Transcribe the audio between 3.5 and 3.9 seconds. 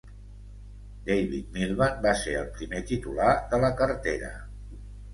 de la